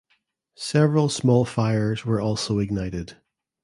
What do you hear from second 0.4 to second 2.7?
Several small fires were also